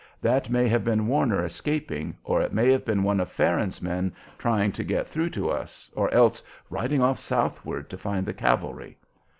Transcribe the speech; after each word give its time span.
"That 0.19 0.49
may 0.49 0.67
have 0.67 0.83
been 0.83 1.05
Warner 1.05 1.45
escaping, 1.45 2.17
or 2.23 2.41
it 2.41 2.51
may 2.51 2.71
have 2.71 2.83
been 2.83 3.03
one 3.03 3.19
of 3.19 3.31
Farron's 3.31 3.83
men 3.83 4.11
trying 4.39 4.71
to 4.71 4.83
get 4.83 5.05
through 5.05 5.29
to 5.37 5.51
us 5.51 5.91
or 5.93 6.11
else 6.11 6.41
riding 6.71 7.03
off 7.03 7.19
southward 7.19 7.87
to 7.91 7.99
find 7.99 8.25
the 8.25 8.33
cavalry. 8.33 8.97